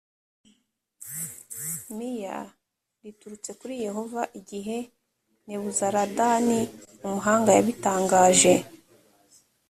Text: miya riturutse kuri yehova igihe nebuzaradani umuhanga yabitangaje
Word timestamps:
miya 1.95 2.37
riturutse 3.03 3.51
kuri 3.59 3.73
yehova 3.85 4.21
igihe 4.39 4.77
nebuzaradani 5.45 6.59
umuhanga 7.05 7.49
yabitangaje 7.57 8.53